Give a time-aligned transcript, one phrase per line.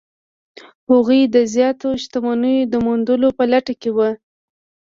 [0.89, 4.09] هغوی د زیاتو شتمنیو د موندلو په لټه کې وو.